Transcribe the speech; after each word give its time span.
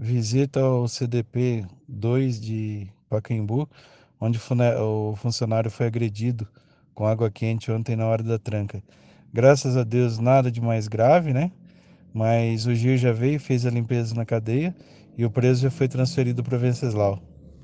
Visita 0.00 0.60
ao 0.60 0.86
CDP 0.86 1.66
2 1.88 2.40
de 2.40 2.86
Pacaembu, 3.08 3.68
onde 4.20 4.38
o 4.80 5.16
funcionário 5.16 5.68
foi 5.72 5.86
agredido 5.86 6.46
com 6.94 7.04
água 7.04 7.28
quente 7.28 7.72
ontem 7.72 7.96
na 7.96 8.06
hora 8.06 8.22
da 8.22 8.38
tranca. 8.38 8.80
Graças 9.32 9.76
a 9.76 9.82
Deus, 9.82 10.20
nada 10.20 10.52
de 10.52 10.60
mais 10.60 10.86
grave, 10.86 11.32
né? 11.32 11.50
Mas 12.14 12.64
o 12.64 12.74
Gil 12.76 12.96
já 12.96 13.10
veio, 13.10 13.40
fez 13.40 13.66
a 13.66 13.70
limpeza 13.70 14.14
na 14.14 14.24
cadeia 14.24 14.72
e 15.16 15.24
o 15.24 15.30
preso 15.30 15.62
já 15.62 15.70
foi 15.70 15.88
transferido 15.88 16.44
para 16.44 16.56
Venceslau. 16.56 17.20